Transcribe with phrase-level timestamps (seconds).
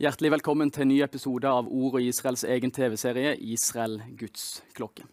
[0.00, 5.04] Hjertelig velkommen til en ny episode av Ord og Israels egen TV-serie Israel Guds klokke.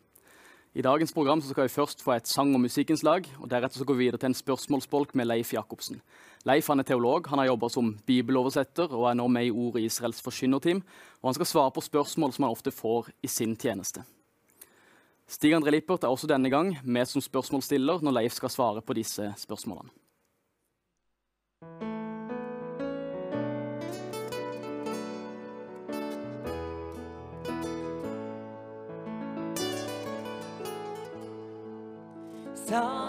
[0.79, 3.97] I dagens program skal vi først få et sang- og musikkinnslag, og deretter så går
[3.97, 5.99] vi videre til en spørsmålsbolk med Leif Jacobsen.
[6.47, 9.75] Leif han er teolog, han har jobba som bibeloversetter og er nå med i Ord
[9.75, 10.79] og Israels forkynnerteam.
[11.19, 14.07] og Han skal svare på spørsmål som han ofte får i sin tjeneste.
[15.27, 18.95] Stig André Lippert er også denne gang med som spørsmålsstiller når Leif skal svare på
[18.95, 19.91] disse spørsmålene.
[32.67, 33.06] Time.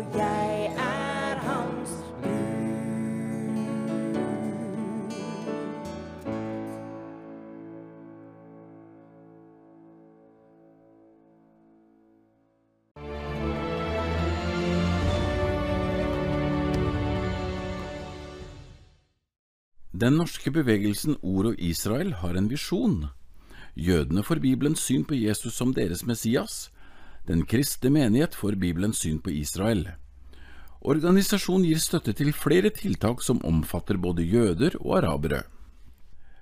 [0.00, 1.90] Jeg er hans
[2.22, 2.68] brud.
[20.00, 23.06] Den norske bevegelsen Ord og Israel har en visjon.
[23.76, 26.68] Jødene får Bibelens syn på Jesus som deres Messias.
[27.28, 29.82] Den kristne menighet for Bibelens syn på Israel.
[30.80, 35.42] Organisasjonen gir støtte til flere tiltak som omfatter både jøder og arabere.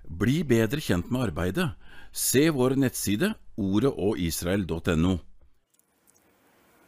[0.07, 1.73] Bli bedre kjent med arbeidet.
[2.15, 5.17] Se vår nettside ordeogisrael.no.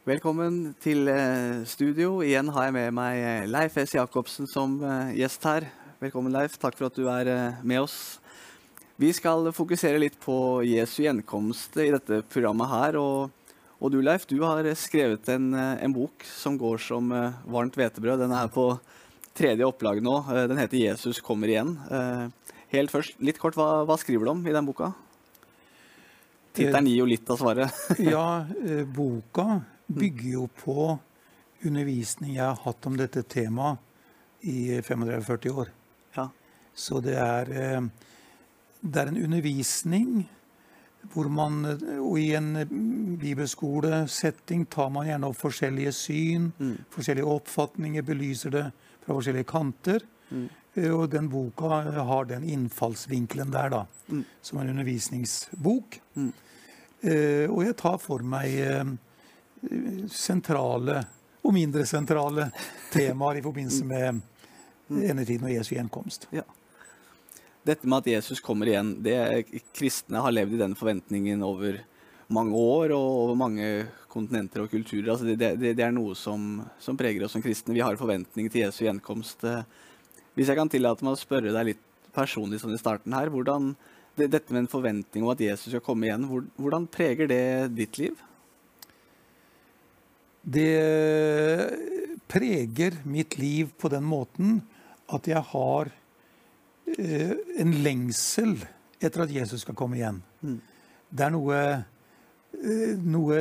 [0.07, 2.21] Velkommen til eh, studio.
[2.23, 3.97] Igjen har jeg med meg eh, Leif S.
[3.97, 5.67] Jacobsen som eh, gjest her.
[5.99, 6.55] Velkommen, Leif.
[6.61, 7.99] Takk for at du er med oss.
[8.99, 12.97] Vi skal fokusere litt på Jesu gjenkomst i dette programmet her.
[12.99, 13.35] Og,
[13.79, 17.77] og du, Leif, du har skrevet en, eh, en bok som går som eh, varmt
[17.79, 18.19] hvetebrød.
[18.19, 18.73] Den er på
[19.37, 20.17] tredje opplag nå.
[20.27, 21.77] Eh, Den heter 'Jesus kommer igjen'.
[22.69, 24.93] Helt først, litt kort, hva, hva skriver du om i den boka?
[26.53, 27.71] Tittelen gir jo litt av svaret.
[27.99, 28.45] Ja,
[28.85, 30.99] boka bygger jo på
[31.65, 33.79] undervisning jeg har hatt om dette temaet
[34.41, 35.71] i 35-40 år.
[36.15, 36.29] Ja.
[36.75, 37.89] Så det er,
[38.81, 40.29] det er en undervisning
[41.13, 42.71] hvor man eh, Og i en eh,
[43.21, 46.51] bibelskolesetting tar man gjerne opp forskjellige syn,
[46.93, 48.65] forskjellige oppfatninger, belyser det
[49.05, 50.05] fra forskjellige kanter.
[50.29, 50.47] Mm.
[50.93, 53.81] Og den boka har den innfallsvinkelen der, da,
[54.45, 55.97] som en undervisningsbok.
[57.01, 58.89] Eh, og jeg tar for meg eh,
[60.11, 60.99] sentrale
[61.39, 62.49] og mindre sentrale
[62.91, 64.19] temaer i forbindelse med
[64.89, 66.27] endetiden og Jesu gjenkomst.
[66.35, 66.43] Ja.
[67.69, 69.15] Dette med at Jesus kommer igjen, det
[69.77, 71.77] kristne har levd i den forventningen over
[72.33, 73.67] mange år og over mange
[74.09, 75.11] kontinenter og kulturer.
[75.13, 77.75] Altså det, det, det er noe som, som preger oss som kristne.
[77.77, 79.45] Vi har forventning til Jesu gjenkomst.
[79.45, 79.65] Eh,
[80.37, 81.85] Hvis jeg kan tillate meg å spørre deg litt
[82.15, 83.73] personlig sånn i starten her, hvordan,
[84.17, 87.43] det, dette med en forventning om at Jesus skal komme igjen, hvor, hvordan preger det
[87.77, 88.25] ditt liv?
[90.41, 90.73] Det
[92.31, 94.61] preger mitt liv på den måten
[95.09, 95.89] at jeg har
[96.97, 98.55] en lengsel
[98.99, 100.21] etter at Jesus skal komme igjen.
[101.09, 101.59] Det er noe,
[102.59, 103.39] eh, noe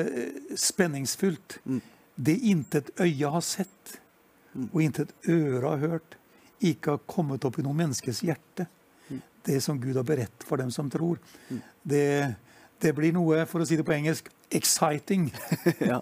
[0.56, 1.59] spenningsfullt.
[2.19, 3.99] Det intet øye har sett,
[4.73, 6.17] og intet øre har hørt,
[6.61, 8.67] ikke har kommet opp i noe menneskes hjerte.
[9.45, 11.19] Det som Gud har beredt for dem som tror.
[11.87, 12.35] Det,
[12.83, 15.29] det blir noe, for å si det på engelsk, exciting.
[15.81, 16.00] ja.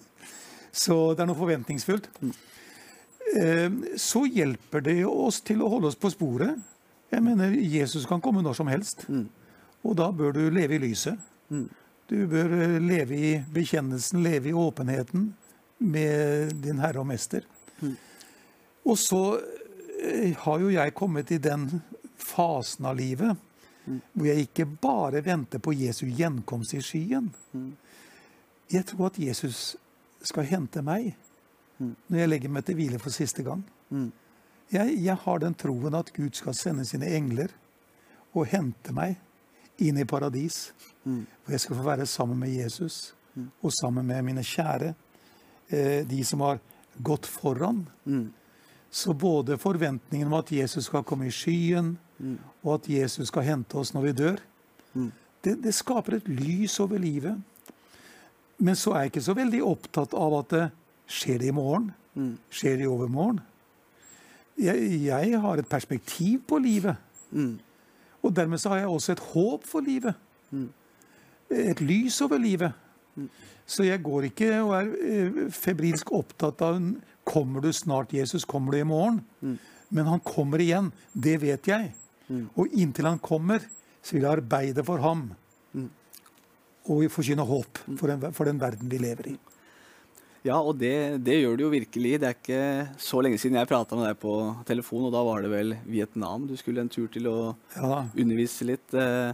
[0.72, 2.08] Så det er noe forventningsfullt.
[3.37, 3.70] Eh,
[4.00, 6.56] Så hjelper det oss til å holde oss på sporet.
[7.12, 9.06] Jeg mener, Jesus kan komme når som helst.
[9.87, 11.19] Og da bør du leve i lyset.
[12.11, 15.35] Du bør eh, leve i bekjennelsen, leve i åpenheten
[15.79, 17.43] med din Herre og Mester.
[18.85, 19.38] Og så
[20.03, 21.69] eh, har jo jeg kommet i den
[22.19, 23.37] fasen av livet
[24.12, 27.29] hvor jeg ikke bare venter på Jesu gjenkomst i skyen.
[28.73, 29.76] Jeg tror at Jesus
[30.26, 31.12] skal hente meg
[31.79, 33.62] når jeg legger meg til hvile for siste gang.
[34.72, 37.52] Jeg, jeg har den troen at Gud skal sende sine engler
[38.34, 39.16] og hente meg
[39.78, 40.72] inn i paradis.
[41.44, 43.14] Hvor jeg skal få være sammen med Jesus
[43.62, 44.94] og sammen med mine kjære.
[45.68, 46.58] Eh, de som har
[47.02, 47.86] gått foran.
[48.91, 51.98] Så både forventningen om at Jesus skal komme i skyen,
[52.62, 54.38] og at Jesus skal hente oss når vi dør,
[55.44, 57.36] det, det skaper et lys over livet.
[58.58, 60.64] Men så er jeg ikke så veldig opptatt av at det
[61.12, 61.91] skjer det i morgen.
[62.48, 63.43] Skjer det i overmorgen?
[64.58, 66.96] Jeg, jeg har et perspektiv på livet.
[68.22, 70.15] Og dermed så har jeg også et håp for livet.
[71.51, 72.72] Et lys over livet.
[73.67, 76.81] Så jeg går ikke og er eh, febrilsk opptatt av
[77.27, 78.44] Kommer du snart, Jesus?
[78.46, 79.20] Kommer du i morgen?
[79.91, 80.93] Men han kommer igjen.
[81.13, 81.89] Det vet jeg.
[82.56, 83.58] Og inntil han kommer,
[84.03, 85.25] så vil jeg arbeide for ham.
[86.86, 89.36] Og forkynne håp for den, for den verden vi lever i.
[90.46, 92.12] Ja, og det, det gjør det jo virkelig.
[92.22, 92.60] Det er ikke
[93.03, 94.34] så lenge siden jeg prata med deg på
[94.69, 97.36] telefon, og da var det vel Vietnam du skulle en tur til å
[97.74, 98.94] Ja undervise litt.
[98.94, 99.32] Eh,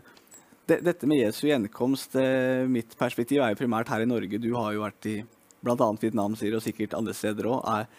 [0.72, 4.40] dette med Jesu gjenkomst, eh, mitt perspektiv er jo primært her i Norge.
[4.40, 5.16] Du har jo vært i
[5.62, 5.88] bl.a.
[6.00, 7.60] Vietnam, sier og sikkert andre steder òg.
[7.68, 7.90] Er,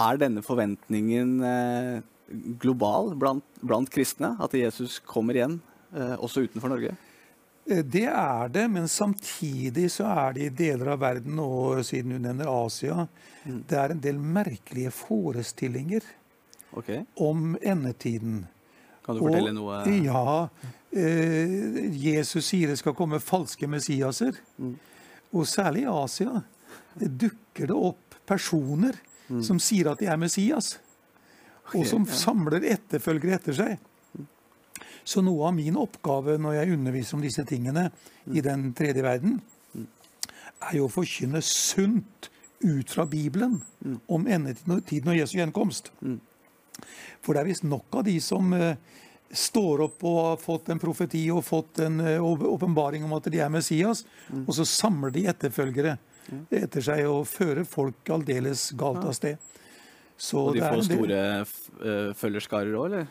[0.00, 2.00] er denne forventningen eh,
[2.62, 4.34] global blant, blant kristne?
[4.42, 6.92] At Jesus kommer igjen, også utenfor Norge?
[7.70, 12.16] Eh, Det er det, men samtidig så er det i deler av verden, og siden
[12.16, 13.06] du nevner Asia,
[13.44, 16.04] det er en del merkelige forestillinger
[16.76, 17.04] okay.
[17.16, 18.46] om endetiden.
[19.04, 19.80] Kan du fortelle noe?
[20.04, 20.48] Ja.
[20.90, 24.36] Eh, Jesus sier det skal komme falske messiaser.
[25.30, 26.42] Og særlig i Asia
[26.98, 28.98] det dukker det opp personer
[29.46, 30.78] som sier at de er Messias.
[31.70, 33.78] og som samler etterfølgere etter seg.
[35.04, 37.88] Så noe av min oppgave når jeg underviser om disse tingene
[38.30, 39.40] i den tredje verden,
[40.60, 42.28] er jo å forkynne sunt
[42.60, 43.62] ut fra Bibelen
[44.12, 45.88] om endetiden og Jesu gjenkomst.
[47.24, 48.76] For det er visst nok av de som eh,
[49.32, 53.28] står opp og har fått en profeti og fått en eh, åp- åpenbaring om at
[53.32, 54.04] de er Messias,
[54.44, 55.96] og så samler de etterfølgere
[56.54, 59.38] etter seg og fører folk aldeles galt av sted.
[60.20, 63.06] Så Og de det er får en del- store f- eh, følgerskarer òg, eller?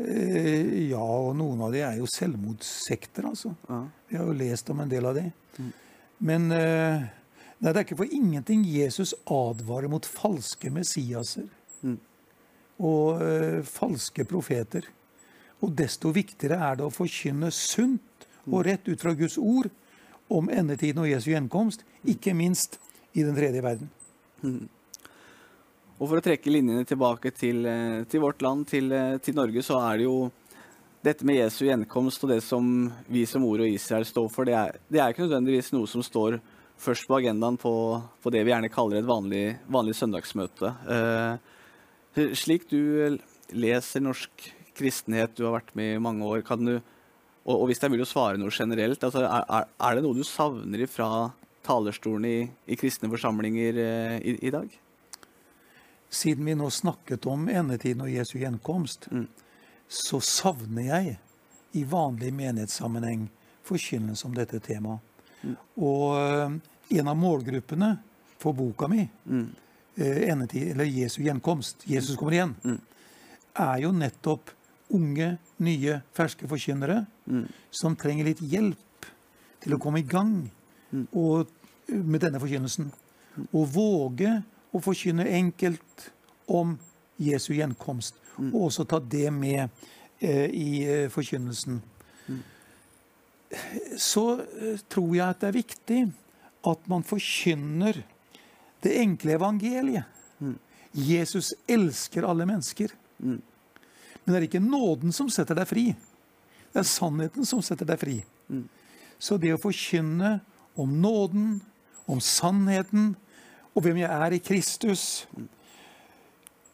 [0.00, 3.52] Eh, Ja, og noen av de er jo selvmordssekter, altså.
[3.68, 3.80] Ja.
[4.08, 5.28] Vi har jo lest om en del av det.
[6.20, 7.04] Men eh,
[7.60, 11.46] nei, det er ikke for ingenting Jesus advarer mot falske messiaser
[12.80, 14.86] og eh, falske profeter.
[15.60, 19.68] Og desto viktigere er det å forkynne sunt og rett ut fra Guds ord
[20.32, 22.78] om endetiden og Jesu gjenkomst, ikke minst
[23.12, 23.90] i den tredje verden.
[26.00, 29.60] Og for å trekke linjene tilbake til, eh, til vårt land, til, eh, til Norge,
[29.62, 30.32] så er det jo
[31.04, 34.54] dette med Jesu gjenkomst og det som vi som Ord og Israel står for, det
[34.54, 36.40] er, det er ikke nødvendigvis noe som står
[36.80, 37.72] først på agendaen på,
[38.22, 40.72] på det vi gjerne kaller et vanlig, vanlig søndagsmøte.
[40.88, 43.18] Eh, slik du
[43.52, 44.30] leser norsk
[44.74, 46.78] kristenhet, du har vært med i mange år, kan du,
[47.44, 50.24] og, og hvis er mulig å svare noe generelt, altså, er, er det noe du
[50.24, 51.30] savner fra
[51.66, 52.38] talerstolen i,
[52.72, 54.80] i kristne forsamlinger eh, i, i dag?
[56.10, 59.06] Siden vi nå snakket om endetiden og Jesu gjenkomst,
[59.86, 61.16] så savner jeg
[61.78, 63.28] i vanlig menighetssammenheng
[63.66, 65.02] forkynnelse om dette temaet.
[65.78, 66.56] Og eh,
[66.98, 67.94] en av målgruppene
[68.40, 69.46] for boka mi, mm.
[69.96, 72.54] endetid, eller Jesu gjenkomst, Jesus kommer igjen,
[73.54, 74.50] er jo nettopp
[74.96, 77.04] unge, nye, ferske forkynnere
[77.70, 79.06] som trenger litt hjelp
[79.62, 80.34] til å komme i gang
[81.12, 81.50] og,
[81.90, 82.88] med denne forkynnelsen.
[83.52, 86.10] Og våge å forkynne enkelt
[86.50, 86.76] om
[87.20, 89.68] Jesu gjenkomst, og også ta det med
[90.20, 90.70] eh, i
[91.12, 91.80] forkynnelsen.
[91.80, 91.80] forkynnelsen.
[93.98, 96.00] Så eh, tror jeg at det er viktig
[96.70, 98.02] at man forkynner
[98.84, 100.18] det enkle evangeliet.
[100.90, 102.92] Jesus elsker alle mennesker.
[103.20, 103.40] Men
[104.26, 105.84] det er ikke nåden som setter deg fri.
[106.70, 108.16] Det er sannheten som setter deg fri.
[109.20, 110.38] Så det å forkynne
[110.80, 111.60] om nåden,
[112.10, 113.14] om sannheten,
[113.80, 115.02] og hvem jeg er i Kristus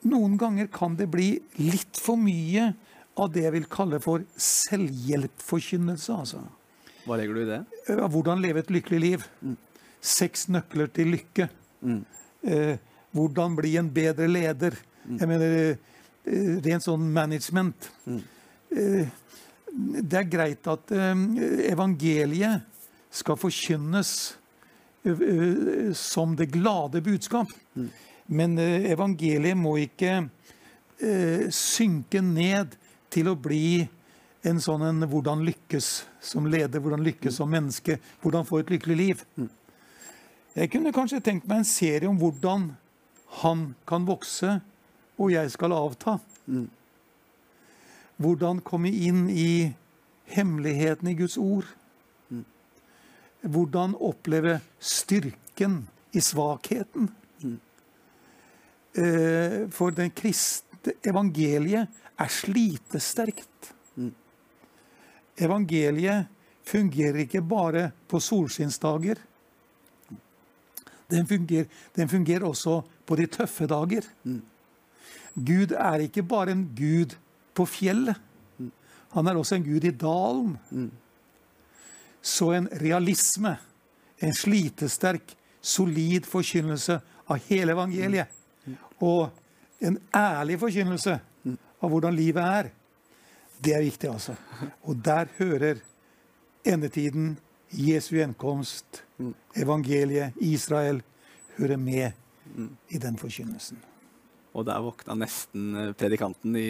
[0.06, 1.28] Noen ganger kan det bli
[1.62, 2.72] litt for mye
[3.18, 6.14] av det jeg vil kalle for selvhjelpforkynnelse.
[6.14, 6.42] Altså.
[7.06, 7.58] Hva legger du i det?
[7.88, 9.25] Eh, Hvordan leve et lykkelig liv.
[9.98, 11.48] Seks nøkler til lykke.
[12.46, 12.76] Eh,
[13.16, 14.78] hvordan bli en bedre leder.
[15.08, 17.90] Jeg mener eh, rent sånn management.
[18.06, 19.10] Eh,
[19.75, 21.26] det er greit at eh,
[21.72, 22.62] evangeliet
[23.10, 24.12] skal forkynnes
[25.94, 27.52] som det glade budskap.
[28.26, 30.14] Men eh, evangeliet må ikke
[30.98, 32.75] eh, synke ned
[33.12, 33.86] til å bli
[34.46, 35.90] en sånn en hvordan lykkes
[36.22, 39.22] som leder, hvordan lykkes som menneske, hvordan få et lykkelig liv.
[40.56, 42.70] Jeg kunne kanskje tenkt meg en serie om hvordan
[43.42, 44.58] han kan vokse,
[45.18, 46.18] og jeg skal avta.
[48.16, 49.75] Hvordan komme inn i
[50.32, 51.66] hemmeligheten i Guds ord.
[53.46, 57.10] Hvordan oppleve styrken i svakheten.
[58.96, 63.72] Eh, For den kristne evangeliet er slitesterkt.
[65.36, 66.26] Evangeliet
[66.66, 69.20] fungerer ikke bare på solskinnsdager.
[71.10, 74.06] Den fungerer, den fungerer også på de tøffe dager.
[75.36, 77.14] Gud er ikke bare en gud
[77.54, 78.16] på fjellet.
[79.14, 80.56] Han er også en gud i dalen.
[82.26, 83.54] Så en realisme,
[84.18, 88.33] en slitesterk, solid forkynnelse av hele evangeliet,
[89.02, 89.30] og
[89.85, 92.71] en ærlig forkynnelse av hvordan livet er,
[93.62, 94.35] det er viktig, altså.
[94.85, 95.83] Og der hører
[96.66, 97.37] endetiden,
[97.71, 99.02] Jesu gjenkomst,
[99.56, 101.02] evangeliet, Israel,
[101.56, 102.12] hører med
[102.88, 103.78] i den forkynnelsen.
[104.56, 106.68] Og der våkna nesten eh, predikanten i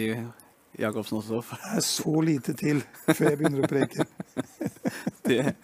[0.79, 1.41] Jacobsen også.
[1.51, 4.05] Det er så lite til før jeg begynner å preke.
[5.27, 5.55] Det,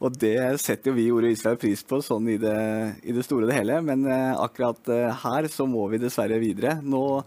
[0.00, 2.56] og det setter jo vi i Ordet Israel pris på sånn i det,
[3.04, 3.78] i det store og det hele.
[3.84, 6.78] Men eh, akkurat eh, her så må vi dessverre videre.
[6.80, 7.22] Nå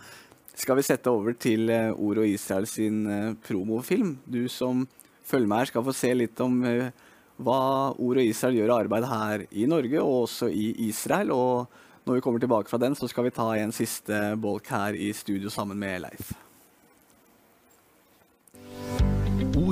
[0.57, 4.17] skal vi sette over til Ordet og Israel sin eh, promofilm.
[4.25, 4.85] Du som
[5.25, 6.89] følger med her, skal få se litt om eh,
[7.43, 7.61] hva
[7.97, 11.33] Ordet og Israel gjør av arbeid her i Norge, og også i Israel.
[11.33, 14.97] Og når vi kommer tilbake fra den, så skal vi ta en siste bolk her
[14.97, 16.33] i studio sammen med Leif.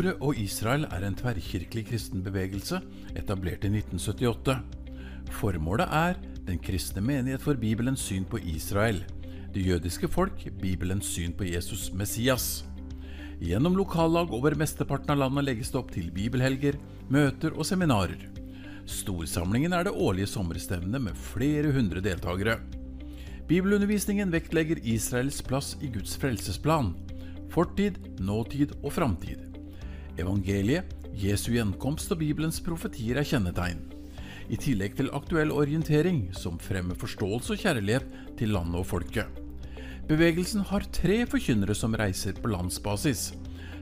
[0.02, 2.80] Ordet og Israel er en tverrkirkelig kristen bevegelse
[3.14, 4.56] etablert i 1978.
[5.38, 6.16] Formålet er
[6.48, 8.98] den kristne menighet for Bibelens syn på Israel,
[9.54, 12.64] det jødiske folk, Bibelens syn på Jesus Messias.
[13.46, 16.80] Gjennom lokallag over mesteparten av landet legges det opp til bibelhelger,
[17.14, 18.26] møter og seminarer.
[18.90, 22.58] Storsamlingen er det årlige sommerstevnet med flere hundre deltakere.
[23.46, 26.96] Bibelundervisningen vektlegger Israels plass i Guds frelsesplan.
[27.52, 29.51] fortid, nåtid og framtid.
[30.20, 33.80] Evangeliet, Jesu gjenkomst og Bibelens profetier er kjennetegn.
[34.52, 38.08] I tillegg til aktuell orientering som fremmer forståelse og kjærlighet
[38.40, 39.28] til landet og folket.
[40.10, 43.30] Bevegelsen har tre forkynnere som reiser på landsbasis,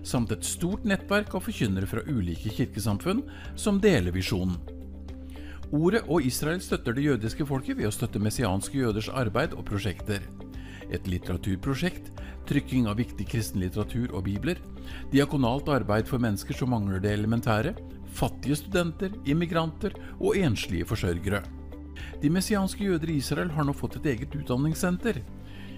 [0.06, 3.24] samt et stort nettverk av forkynnere fra ulike kirkesamfunn
[3.58, 4.60] som deler visjonen.
[5.74, 10.24] Ordet og Israel støtter det jødiske folket ved å støtte messianske jøders arbeid og prosjekter.
[10.90, 12.10] Et litteraturprosjekt,
[12.50, 14.58] trykking av viktig kristen litteratur og bibler,
[15.14, 17.76] diakonalt arbeid for mennesker som mangler det elementære,
[18.10, 21.44] fattige studenter, immigranter og enslige forsørgere.
[22.22, 25.22] De messianske jøder i Israel har nå fått et eget utdanningssenter.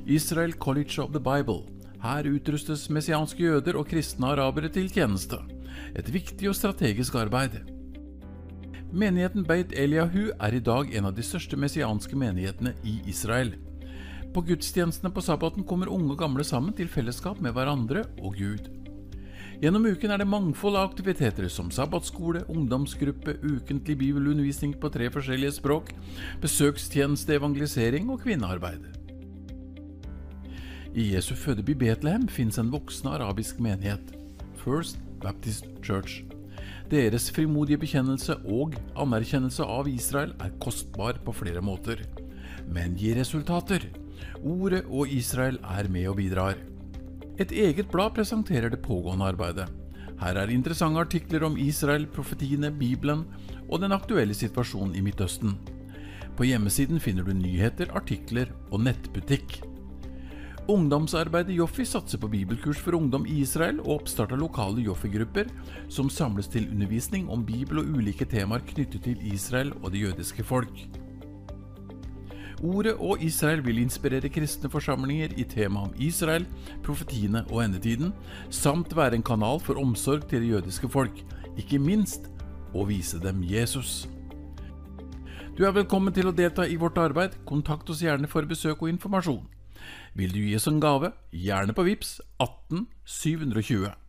[0.06, 1.66] Israel College of the Bible.
[2.02, 5.38] Her utrustes messianske jøder og kristne arabere til tjeneste.
[5.96, 7.60] Et viktig og strategisk arbeid.
[8.92, 13.54] Menigheten Beit Eliahu er i dag en av de største messianske menighetene i Israel.
[14.32, 18.70] På gudstjenestene på sabbaten kommer unge og gamle sammen til fellesskap med hverandre og Gud.
[19.62, 25.60] Gjennom uken er det mangfold av aktiviteter som sabbatskole, ungdomsgruppe, ukentlig bibelundervisning på tre forskjellige
[25.60, 25.92] språk,
[26.42, 28.88] besøkstjeneste, evangelisering og kvinnearbeid.
[30.98, 34.16] I Jesu fødeby Betlehem finnes en voksende arabisk menighet,
[34.64, 36.24] First Baptist Church.
[36.90, 42.02] Deres frimodige bekjennelse og anerkjennelse av Israel er kostbar på flere måter,
[42.68, 43.86] men gir resultater.
[44.42, 46.60] Ordet og Israel er med og bidrar.
[47.40, 49.68] Et eget blad presenterer det pågående arbeidet.
[50.22, 53.26] Her er interessante artikler om Israel, profetiene, Bibelen
[53.68, 55.56] og den aktuelle situasjonen i Midtøsten.
[56.38, 59.60] På hjemmesiden finner du nyheter, artikler og nettbutikk.
[60.70, 65.50] Ungdomsarbeidet Joffi satser på bibelkurs for ungdom i Israel og oppstart av lokale Joffi-grupper
[65.92, 70.46] som samles til undervisning om Bibel og ulike temaer knyttet til Israel og det jødiske
[70.46, 70.86] folk.
[72.62, 76.46] Ordet og Israel vil inspirere kristne forsamlinger i temaet om Israel,
[76.86, 78.12] profetiene og endetiden,
[78.54, 81.24] samt være en kanal for omsorg til det jødiske folk,
[81.58, 82.30] ikke minst
[82.78, 84.06] å vise dem Jesus.
[85.58, 87.34] Du er velkommen til å delta i vårt arbeid.
[87.50, 89.44] Kontakt oss gjerne for besøk og informasjon.
[90.14, 94.01] Vil du gi oss en gave, gjerne på VIPS 18 720.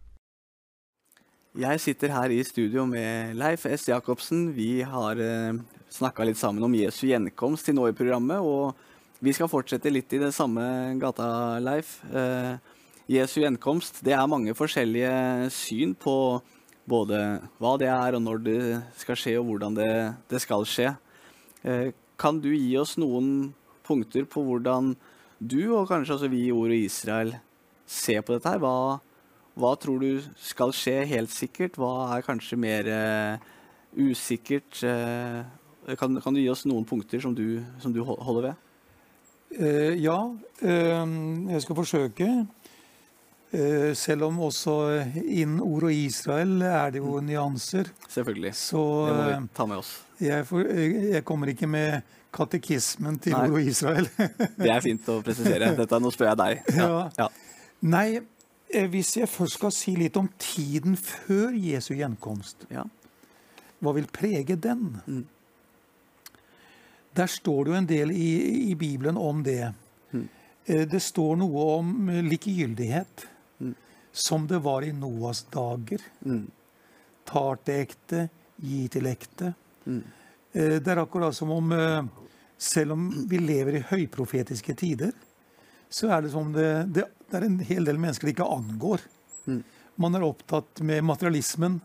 [1.53, 3.83] Jeg sitter her i studio med Leif S.
[3.85, 4.47] Jacobsen.
[4.57, 5.59] Vi har eh,
[5.93, 8.73] snakka litt sammen om Jesu gjenkomst til nå i programmet, og
[9.21, 10.65] vi skal fortsette litt i det samme
[10.97, 11.99] gata, Leif.
[12.09, 12.57] Eh,
[13.19, 16.41] Jesu gjenkomst, det er mange forskjellige syn på
[16.89, 17.21] både
[17.61, 18.59] hva det er, og når det
[19.05, 19.93] skal skje, og hvordan det,
[20.33, 20.95] det skal skje.
[21.69, 23.53] Eh, kan du gi oss noen
[23.85, 24.95] punkter på hvordan
[25.37, 27.37] du, og kanskje også vi i Ordet Israel,
[27.85, 28.65] ser på dette her?
[28.65, 29.03] Hva,
[29.59, 31.77] hva tror du skal skje helt sikkert?
[31.81, 33.51] Hva er kanskje mer uh,
[33.99, 34.81] usikkert?
[34.81, 35.45] Uh,
[35.99, 38.69] kan, kan, du gi oss noen punkter som du, som du holder ved?
[39.59, 40.19] Uh, ja,
[40.63, 42.33] jeg skal forsøke.
[44.01, 44.75] Selv om også
[45.21, 47.91] innen ord og Israel er det jo nyanser.
[48.09, 48.55] Selvfølgelig.
[48.57, 49.91] Så Det må vi ta med oss.
[50.25, 52.01] jeg, for, jeg kommer ikke med
[52.33, 53.45] katekismen til Nei.
[53.45, 54.09] ord og Israel.
[54.57, 55.75] Det er fint å presisere.
[55.77, 56.71] Dette, nå spør jeg deg.
[56.81, 57.11] Ja.
[57.19, 57.29] ja.
[57.83, 58.23] Nei, eh,
[58.73, 62.85] hvis jeg først skal si litt om tiden før Jesu gjenkomst, ja.
[63.83, 64.97] hva vil prege den?
[65.07, 65.25] Mm.
[67.13, 68.31] Der står det jo en del i,
[68.71, 69.73] i Bibelen om det.
[70.13, 70.29] Mm.
[70.65, 73.29] Eh, Det står noe om eh, likegyldighet,
[73.63, 73.75] Mm.
[74.13, 76.01] som det var i Noas dager.
[76.25, 76.47] Mm.
[77.29, 78.23] Tar til ekte,
[78.59, 79.53] gi til ekte.
[79.87, 80.01] Mm.
[80.55, 82.03] Eh, Det er akkurat som om eh,
[82.59, 85.13] selv om vi lever i høyprofetiske tider,
[85.91, 89.03] så er det som det, det, det er en hel del mennesker det ikke angår.
[89.49, 89.63] Mm.
[90.01, 91.81] Man er opptatt med materialismen,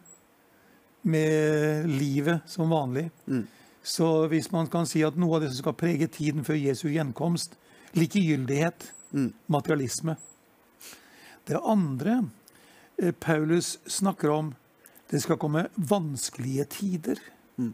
[1.08, 3.08] med livet som vanlig.
[3.28, 3.46] Mm.
[3.84, 6.90] Så hvis man kan si at noe av det som skal prege tiden før Jesu
[6.92, 7.56] gjenkomst,
[7.96, 9.34] likegyldighet, Mm.
[9.48, 10.18] materialisme.
[11.48, 12.30] Det andre
[12.98, 14.50] eh, Paulus snakker om,
[15.10, 17.22] det skal komme vanskelige tider.
[17.56, 17.74] Mm.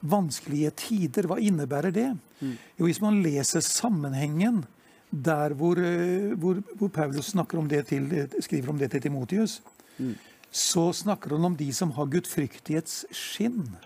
[0.00, 2.06] Vanskelige tider, hva innebærer det?
[2.40, 2.54] Mm.
[2.78, 4.64] Jo, hvis man leser sammenhengen
[5.12, 8.08] der hvor, eh, hvor, hvor Paulus snakker om det til,
[8.40, 9.60] skriver om det til Timotius,
[9.98, 10.14] Mm.
[10.50, 13.76] så snakker han om de som har gudfryktighets skinn,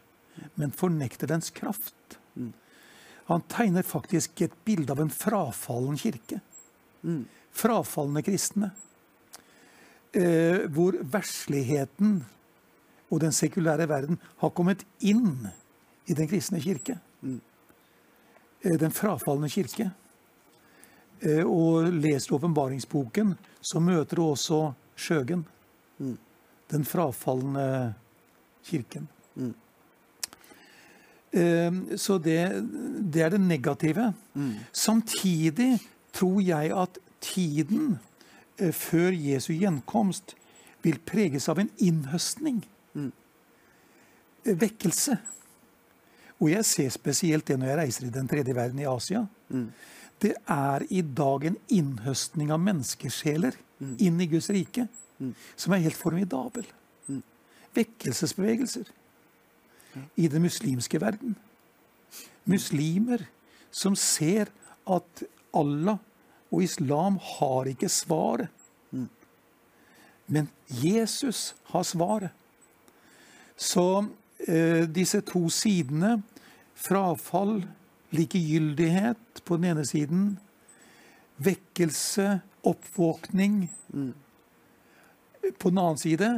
[0.55, 2.19] men fornekter dens kraft.
[2.37, 2.53] Mm.
[3.27, 6.41] Han tegner faktisk et bilde av en frafallen kirke.
[7.03, 7.25] Mm.
[7.53, 8.71] Frafalne kristne.
[10.15, 12.21] Eh, hvor versligheten
[13.11, 15.49] og den sekulære verden har kommet inn
[16.07, 16.99] i den kristne kirke.
[17.21, 17.41] Mm.
[18.63, 19.91] Eh, den frafalne kirke.
[21.23, 24.61] Eh, og leser du åpenbaringsboken, så møter du også
[24.97, 25.45] skjøgen.
[25.99, 26.17] Mm.
[26.73, 27.95] Den frafalne
[28.67, 29.09] kirken.
[29.35, 29.55] Mm.
[31.33, 32.41] Eh, Så det,
[33.13, 34.13] det er det negative.
[34.35, 34.55] Mm.
[34.73, 35.81] Samtidig
[36.13, 37.99] tror jeg at tiden
[38.59, 40.37] eh, før Jesu gjenkomst
[40.83, 42.63] vil preges av en innhøstning.
[44.47, 45.17] Eh, Vekkelse.
[46.39, 49.25] Og jeg ser spesielt det når jeg reiser i den tredje verden, i Asia.
[50.23, 53.57] Det er i dag en innhøstning av menneskesjeler
[54.01, 54.87] inn i Guds rike
[55.57, 56.67] som er helt formidabel.
[57.77, 58.89] Vekkelsesbevegelser
[60.17, 61.37] i den muslimske verden.
[62.49, 63.27] Muslimer
[63.71, 64.53] som ser
[64.89, 65.25] at
[65.57, 65.99] Allah
[66.53, 68.49] og islam har ikke svaret.
[70.27, 72.31] Men Jesus har svaret.
[73.57, 74.05] Så
[74.49, 76.23] eh, disse to sidene,
[76.75, 77.61] frafall,
[78.15, 80.27] likegyldighet på den ene siden,
[81.43, 83.67] vekkelse, oppvåkning
[85.59, 86.31] på den annen side,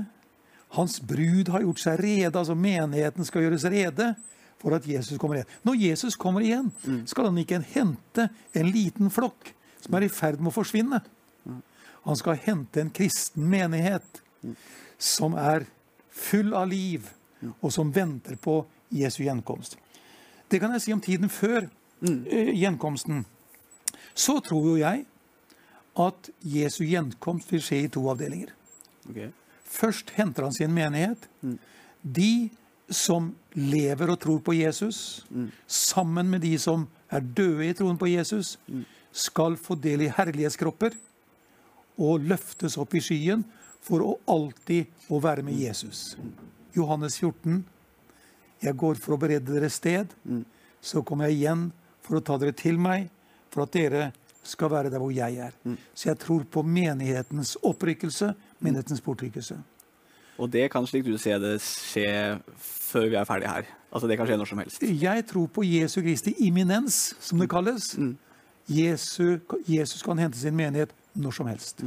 [0.77, 4.11] hans brud har gjort seg rede, altså menigheten skal gjøres rede
[4.61, 5.53] for at Jesus kommer igjen.
[5.65, 6.69] Når Jesus kommer igjen,
[7.09, 11.01] skal han ikke hente en liten flokk som er i ferd med å forsvinne.
[12.05, 14.23] Han skal hente en kristen menighet
[14.99, 15.67] som er
[16.11, 17.07] full av liv,
[17.63, 19.79] og som venter på Jesu gjenkomst.
[20.49, 21.69] Det kan jeg si om tiden før
[22.01, 22.23] mm.
[22.57, 23.25] gjenkomsten.
[24.15, 25.05] Så tror jo jeg
[25.99, 28.55] at Jesu gjenkomst vil skje i to avdelinger.
[29.11, 29.31] Okay.
[29.69, 31.29] Først henter han sin menighet.
[32.03, 32.49] De
[32.89, 35.27] som lever og tror på Jesus,
[35.67, 38.57] sammen med de som er døde i troen på Jesus,
[39.13, 40.97] skal få del i herlighetskropper
[41.99, 43.43] og løftes opp i skyen
[43.85, 46.17] for å alltid å være med Jesus.
[46.77, 47.65] Johannes 14.
[48.63, 50.15] Jeg går for å berede dere sted.
[50.81, 51.69] Så kommer jeg igjen
[52.07, 53.09] for å ta dere til meg,
[53.53, 54.11] for at dere
[54.49, 55.57] skal være der hvor jeg er.
[55.95, 58.33] Så jeg tror på menighetens opprykkelse,
[58.65, 59.59] menighetens bortrykkelse.
[60.39, 63.71] Og det kan, slik du ser det, skje før vi er ferdige her.
[63.91, 64.83] Altså Det kan skje når som helst.
[64.83, 67.97] Jeg tror på Jesu Kristi imminens, som det kalles.
[68.69, 71.83] Jesu, Jesus kan hente sin menighet når som helst.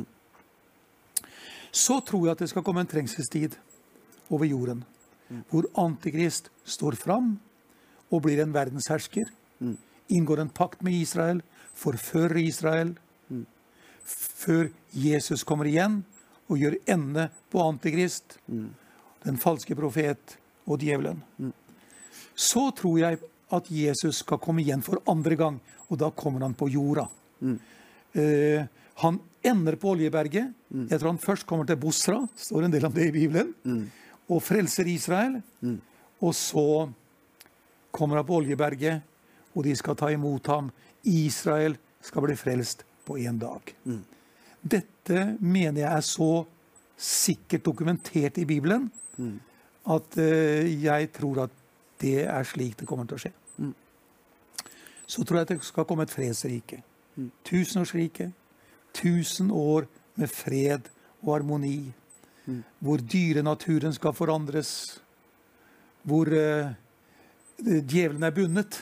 [1.71, 3.55] Så tror jeg at det skal komme en trengselstid
[4.29, 4.84] over jorden,
[5.49, 7.35] hvor Antikrist står fram
[8.11, 9.29] og blir en verdenshersker.
[10.11, 11.41] Inngår en pakt med Israel,
[11.77, 12.95] forfører Israel,
[14.03, 16.01] før Jesus kommer igjen
[16.51, 18.37] og gjør ende på Antikrist,
[19.23, 21.21] den falske profet og djevelen.
[22.35, 26.55] Så tror jeg at Jesus skal komme igjen for andre gang, og da kommer han
[26.57, 27.07] på jorda.
[28.13, 28.63] Eh,
[29.01, 30.51] han ender på Oljeberget.
[30.91, 33.53] Jeg tror han først kommer til Bosra, står en del om det i Bibelen,
[34.31, 35.39] og frelser Israel.
[36.21, 36.89] Og så
[37.91, 39.01] kommer han på Oljeberget,
[39.55, 40.71] og de skal ta imot ham.
[41.03, 43.73] Israel skal bli frelst på én dag.
[44.61, 46.31] Dette mener jeg er så
[47.01, 48.91] sikkert dokumentert i Bibelen
[49.89, 51.55] at uh, jeg tror at
[52.01, 53.31] det er slik det kommer til å skje.
[55.11, 56.79] Så tror jeg at det skal komme et fredsrike.
[57.43, 58.29] Tusenårsrike.
[58.95, 60.87] Tusen år med fred
[61.21, 61.91] og harmoni.
[62.79, 64.71] Hvor dyrenaturen skal forandres.
[66.07, 66.71] Hvor uh,
[67.61, 68.81] djevelen er bundet.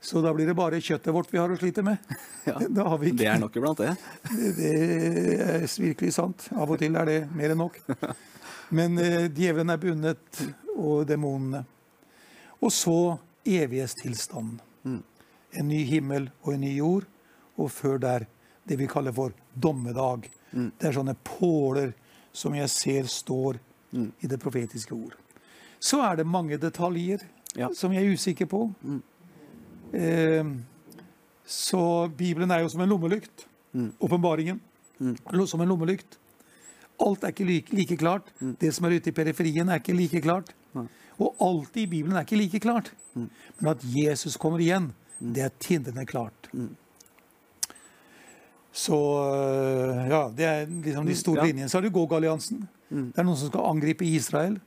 [0.00, 1.98] Så da blir det bare kjøttet vårt vi har å slite med.
[2.48, 3.90] Ja, Det er nok iblant, det.
[4.56, 6.46] det, det er virkelig sant.
[6.56, 7.76] Av og til er det mer enn nok.
[8.78, 10.40] Men uh, djevelen er bundet,
[10.78, 11.60] og demonene.
[12.64, 14.62] Og så evighetstilstanden.
[15.58, 17.04] En ny himmel og en ny jord.
[17.58, 18.26] Og før der
[18.68, 20.28] det vi kaller for dommedag.
[20.52, 21.92] Det er sånne påler
[22.38, 23.58] som jeg ser står
[24.22, 25.14] i det profetiske ord.
[25.80, 27.22] Så er det mange detaljer
[27.56, 27.68] Ja.
[27.74, 28.60] som jeg er usikker på.
[29.92, 30.44] Eh,
[31.48, 31.82] så
[32.16, 33.46] Bibelen er jo som en lommelykt.
[34.00, 34.60] Åpenbaringen
[35.32, 36.18] lo- som en lommelykt.
[37.00, 38.28] Alt er ikke like, like klart.
[38.60, 40.52] Det som er ute i periferien, er ikke like klart.
[41.18, 42.92] Og alt i Bibelen er ikke like klart.
[43.14, 46.48] Men at Jesus kommer igjen, det er tindrende klart.
[48.78, 51.46] Så øh, ja, det er liksom de store Ja.
[51.50, 51.68] linjene.
[51.68, 52.60] Så har du Gog-alliansen.
[52.88, 54.58] Det er noen som skal angripe Israel.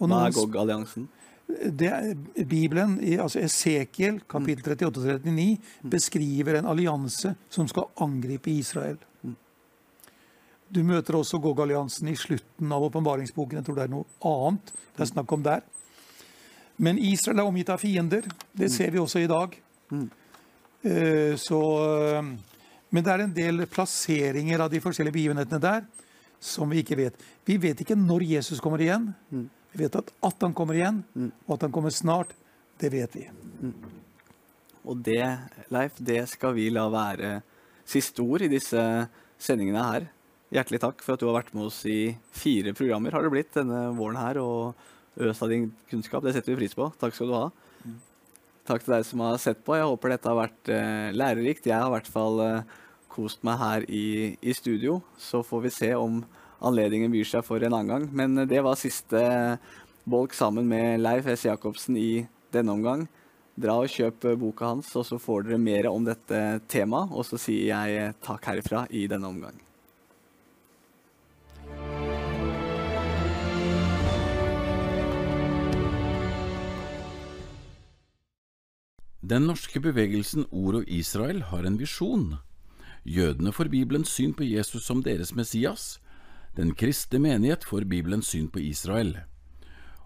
[0.00, 1.08] Og Hva er GOG-alliansen?
[1.50, 2.14] det er,
[2.46, 5.58] Bibelen, altså Esekiel kapittel 38 og 39,
[5.90, 8.98] beskriver en allianse som skal angripe Israel.
[10.70, 13.58] Du møter også Gog-alliansen i slutten av åpenbaringsboken.
[13.58, 15.62] Jeg tror det er noe annet det er snakk om der.
[16.78, 18.22] Men Israel er omgitt av fiender.
[18.56, 19.56] Det ser vi også i dag.
[20.84, 21.58] Eh, Så,
[22.14, 22.22] eh,
[22.90, 25.84] men det er en del plasseringer av de forskjellige begivenhetene der
[26.40, 27.16] som vi ikke vet.
[27.46, 29.10] Vi vet ikke når Jesus kommer igjen.
[29.70, 31.02] Vi vet at, at han kommer igjen,
[31.46, 32.32] og at han kommer snart.
[32.80, 33.26] Det vet vi.
[34.88, 35.20] Og det,
[35.68, 37.34] Leif, det skal vi la være
[37.84, 38.80] siste ord i disse
[39.40, 40.06] sendingene her.
[40.50, 43.52] Hjertelig takk for at du har vært med oss i fire programmer har det blitt
[43.54, 46.24] denne våren her, og øst av din kunnskap.
[46.24, 46.88] Det setter vi pris på.
[46.98, 47.44] Takk skal du ha.
[48.70, 49.74] Takk til deg som har sett på.
[49.74, 51.64] Jeg håper dette har vært eh, lærerikt.
[51.66, 52.74] Jeg har i hvert fall eh,
[53.10, 55.00] kost meg her i, i studio.
[55.18, 56.20] Så får vi se om
[56.62, 58.04] anledningen byr seg for en annen gang.
[58.14, 59.24] Men eh, det var siste
[60.06, 61.48] bolk sammen med Leif S.
[61.48, 62.22] Jacobsen i
[62.54, 63.08] denne omgang.
[63.58, 67.10] Dra og kjøp eh, boka hans, og så får dere mer om dette temaet.
[67.10, 69.58] Og så sier jeg eh, takk herifra i denne omgang.
[79.30, 82.40] Den norske bevegelsen Ord og Israel har en visjon.
[83.06, 86.00] Jødene får Bibelens syn på Jesus som deres Messias.
[86.56, 89.20] Den kristne menighet får Bibelens syn på Israel.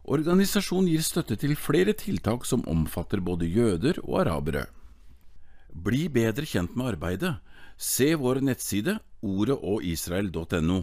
[0.05, 4.67] Organisasjonen gir støtte til flere tiltak som omfatter både jøder og arabere.
[5.73, 7.39] Bli bedre kjent med arbeidet.
[7.81, 10.83] Se vår nettside ordeogisrael.no.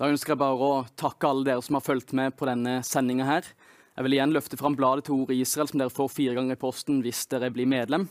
[0.00, 3.28] Da ønsker jeg bare å takke alle dere som har fulgt med på denne sendinga
[3.28, 3.52] her.
[3.98, 6.60] Jeg vil igjen løfte fram bladet til Ordet Israel, som dere får fire ganger i
[6.60, 8.04] posten hvis dere blir medlem.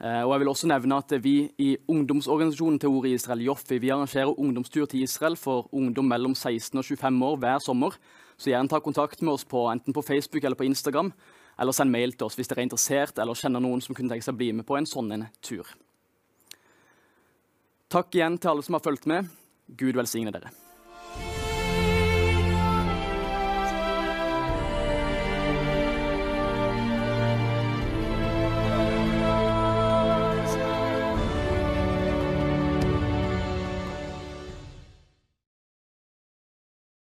[0.00, 3.90] Eh, Og jeg vil også nevne at vi i ungdomsorganisasjonen til Ordet Israel, Joffi, vi
[3.92, 7.92] arrangerer ungdomstur til Israel for ungdom mellom 16 og 25 år hver sommer.
[8.38, 11.12] Så gjerne ta kontakt med oss på, enten på Facebook eller på Instagram,
[11.60, 14.24] eller send mail til oss hvis dere er interessert eller kjenner noen som kunne tenke
[14.24, 15.68] seg å bli med på en sånn en tur.
[17.92, 19.28] Takk igjen til alle som har fulgt med.
[19.68, 20.63] Gud velsigne dere.